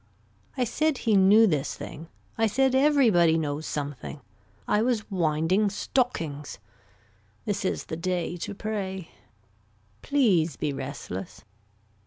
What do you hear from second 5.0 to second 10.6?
winding stockings. This is the day to pray. Please